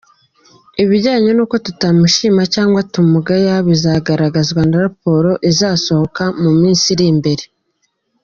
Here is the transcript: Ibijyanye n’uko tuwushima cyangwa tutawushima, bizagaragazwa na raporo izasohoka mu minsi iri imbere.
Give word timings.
Ibijyanye 0.83 1.31
n’uko 1.33 1.55
tuwushima 1.65 2.41
cyangwa 2.53 2.79
tutawushima, 2.91 3.55
bizagaragazwa 3.67 4.61
na 4.69 4.77
raporo 4.85 5.31
izasohoka 5.49 6.23
mu 6.41 6.51
minsi 6.59 6.85
iri 6.95 7.05
imbere. 7.13 7.43